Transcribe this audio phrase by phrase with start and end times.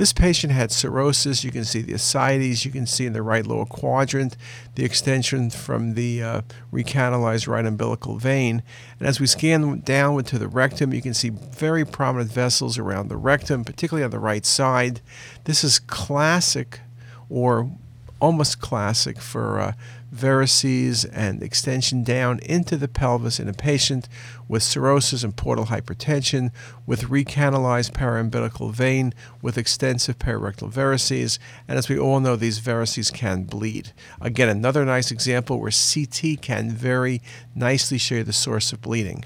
[0.00, 1.44] This patient had cirrhosis.
[1.44, 2.64] You can see the ascites.
[2.64, 4.34] You can see in the right lower quadrant
[4.74, 6.40] the extension from the uh,
[6.72, 8.62] recanalized right umbilical vein.
[8.98, 13.08] And as we scan downward to the rectum, you can see very prominent vessels around
[13.08, 15.02] the rectum, particularly on the right side.
[15.44, 16.80] This is classic
[17.28, 17.70] or
[18.20, 19.72] almost classic for uh,
[20.14, 24.08] varices and extension down into the pelvis in a patient
[24.48, 26.50] with cirrhosis and portal hypertension,
[26.86, 31.38] with recanalized paraumbilical vein, with extensive perirectal varices.
[31.68, 33.92] And as we all know, these varices can bleed.
[34.20, 37.22] Again, another nice example where CT can very
[37.54, 39.24] nicely show you the source of bleeding.